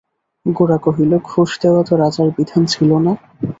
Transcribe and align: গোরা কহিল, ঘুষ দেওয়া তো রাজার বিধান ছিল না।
গোরা 0.45 0.77
কহিল, 0.77 1.11
ঘুষ 1.29 1.49
দেওয়া 1.61 1.81
তো 1.87 1.93
রাজার 1.95 2.29
বিধান 2.37 2.61
ছিল 2.65 2.89
না। 3.05 3.13